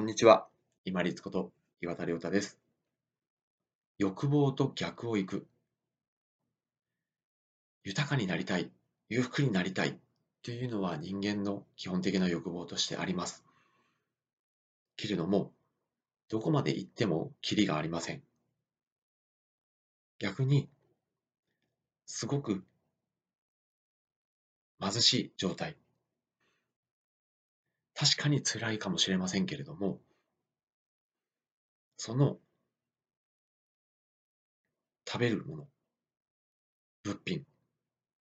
[0.00, 0.46] こんにちは。
[0.86, 2.58] 今立こと岩田亮太です。
[3.98, 5.46] 欲望と逆を行く。
[7.84, 8.70] 豊かになりたい、
[9.10, 9.98] 裕福になりたい
[10.42, 13.44] というのは人間の基本的な欲望としてあります。
[14.96, 15.52] けれども、
[16.30, 18.22] どこまで行ってもキリがありません。
[20.18, 20.70] 逆に、
[22.06, 22.64] すごく
[24.80, 25.76] 貧しい状態、
[28.00, 30.00] 確かに辛いかもしれませんけれども、
[31.98, 32.38] その
[35.06, 35.68] 食べるもの、
[37.04, 37.44] 物品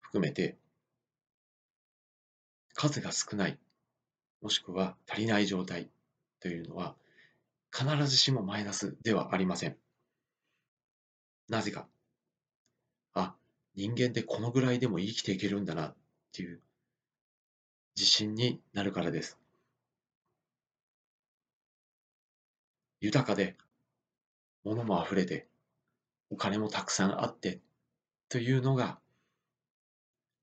[0.00, 0.58] 含めて
[2.74, 3.58] 数が少ない、
[4.40, 5.88] もしくは足りない状態
[6.40, 6.96] というのは
[7.72, 9.76] 必ずしもマイナスではありません。
[11.48, 11.86] なぜか。
[13.14, 13.36] あ、
[13.76, 15.96] 人間ってこのぐらいでも生きていけるんだなっ
[16.32, 16.60] ていう
[17.96, 19.41] 自信になるからです。
[23.02, 23.56] 豊かで、
[24.62, 25.48] 物も溢れて、
[26.30, 27.60] お金もたくさんあって
[28.28, 29.00] というのが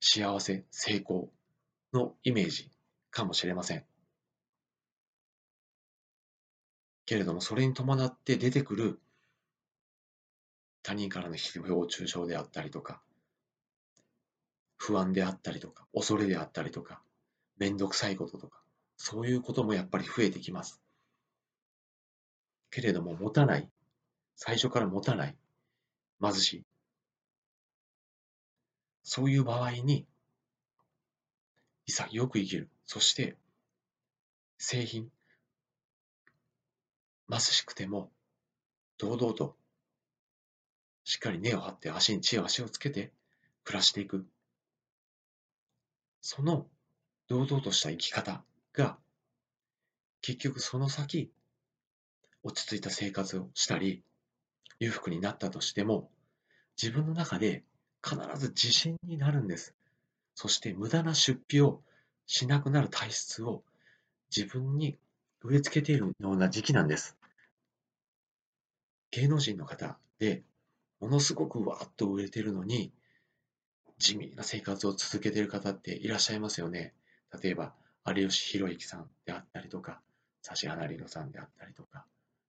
[0.00, 1.30] 幸せ、成功
[1.92, 2.68] のイメージ
[3.12, 3.84] かもしれません。
[7.06, 9.00] けれども、それに伴って出てくる
[10.82, 13.00] 他人からの誹謗中傷であったりとか、
[14.78, 17.04] 不安であったりとか、恐れであったりとか、
[17.56, 18.60] めんどくさいこととか、
[18.96, 20.82] そういうこともやっぱり増えてきます。
[22.70, 23.68] けれども持たない、
[24.36, 25.36] 最初から持たない、
[26.20, 26.64] 貧しい。
[29.02, 30.06] そういう場合に、
[31.86, 32.68] 潔く生きる。
[32.84, 33.36] そして、
[34.58, 35.10] 製品、
[37.30, 38.10] 貧しくても、
[38.98, 39.56] 堂々と、
[41.04, 43.12] しっかり根を張って足に血を足をつけて
[43.64, 44.26] 暮らしていく。
[46.20, 46.66] その
[47.28, 48.98] 堂々とした生き方が、
[50.20, 51.30] 結局その先、
[52.42, 54.02] 落ち着いた生活をしたり、
[54.80, 56.10] 裕福になったとしても、
[56.80, 57.64] 自分の中で
[58.04, 59.74] 必ず自信になるんです。
[60.34, 61.82] そして無駄な出費を
[62.26, 63.64] しなくなる体質を
[64.34, 64.96] 自分に
[65.42, 67.16] 植え付けているような時期なんです。
[69.10, 70.44] 芸能人の方で
[71.00, 72.92] ものすごくわーっと売れてるのに
[73.98, 76.94] 地味な生活を続けている方っていらっしゃいますよね。
[77.42, 77.74] 例えば
[78.06, 80.00] 有吉弘行さんであったりとか
[80.54, 81.57] 指原莉乃さんであったり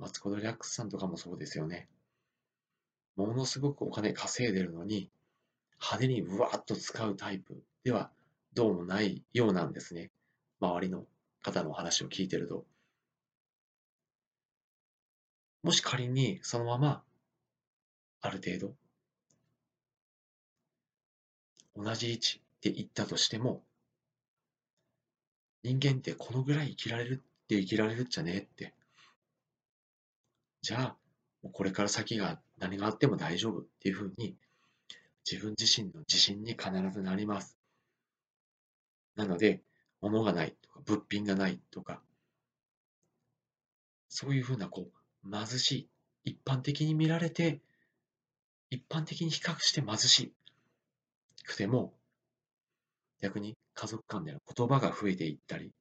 [0.00, 1.86] マツコ・デラックスさんとかもそうですよね。
[3.16, 5.10] ものすごくお金稼いでるのに、
[5.78, 8.10] 派手にうわっと使うタイプでは
[8.54, 10.10] どうもないようなんですね。
[10.58, 11.04] 周りの
[11.42, 12.64] 方のお話を聞いてると。
[15.62, 17.02] もし仮にそのまま、
[18.22, 18.74] ある程度、
[21.76, 23.62] 同じ位置で行ったとしても、
[25.62, 28.72] 人間ってこのぐらい生きられるって生きられるっちゃねって
[30.62, 30.96] じゃあ、
[31.52, 34.36] これから先が何があっても大丈夫っていうふうに、
[35.30, 37.56] 自分自身の自信に必ずなります。
[39.16, 39.62] なので、
[40.00, 42.02] 物がないとか、物品がないとか、
[44.08, 44.90] そういうふうな、こ
[45.24, 45.88] う、貧しい、
[46.24, 47.60] 一般的に見られて、
[48.68, 50.32] 一般的に比較して貧し
[51.44, 51.94] くても、
[53.20, 55.72] 逆に家族間での言葉が増えていったり、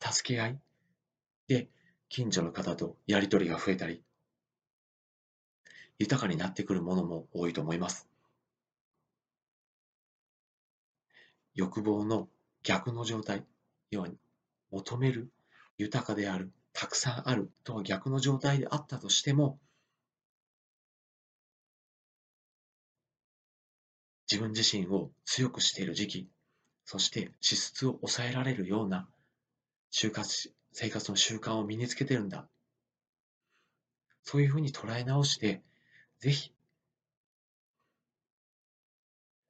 [0.00, 0.60] 助け合い
[1.48, 1.68] で
[2.08, 4.02] 近所の方とやりとりが増えたり、
[5.98, 8.08] 豊かになってくるものも多いと思います。
[11.54, 12.28] 欲望の
[12.62, 13.44] 逆の状態、
[13.90, 14.08] 要は
[14.70, 15.30] 求める、
[15.76, 19.58] 豊かである、たくさんあるとは逆の状態であったとしても、
[24.30, 26.28] 自分自身を強くしている時期、
[26.84, 29.08] そして支出を抑えられるような
[29.90, 32.46] 就活生活の習慣を身につけてるんだ。
[34.22, 35.60] そういうふうに捉え直して、
[36.20, 36.54] ぜひ、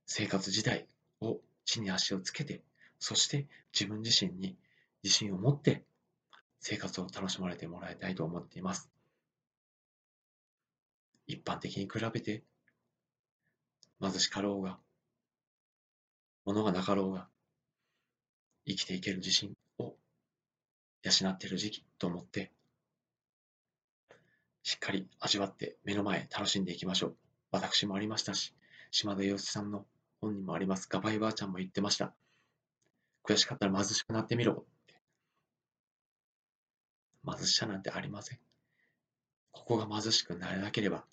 [0.06, 0.88] 生活自体
[1.21, 2.62] を地に足をつけて、
[2.99, 3.47] そして
[3.78, 4.56] 自分自身に
[5.03, 5.84] 自信を持って
[6.61, 8.88] 生活を楽しまれてもらいたいと思っています。
[11.26, 12.43] 一般的に比べて
[14.00, 14.79] 貧しかろうが、
[16.47, 17.29] 物がなかろうが、
[18.67, 19.52] 生きていける自信
[21.03, 22.53] 養っている時期と思って、
[24.62, 27.17] しっかり味わって目の前楽しんでいきましょう。
[27.53, 28.55] 私もありましたし、
[28.91, 29.87] 島田洋一さんの
[30.21, 32.15] 本にもあります、ガバイばあちゃんも言ってました。
[33.25, 34.65] 悔しかったら貧しくなってみろ。
[37.25, 38.39] 貧しさなんてありません。
[39.53, 41.05] ここが貧しくなれなければ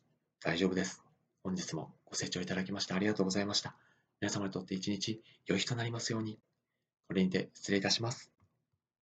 [0.42, 1.04] 大丈夫です。
[1.44, 3.76] 本日もご清聴いただきましてありがとうございました。
[4.22, 6.40] 皆様にとって一日良い日となりますように。
[7.08, 8.35] これにて失礼いたします。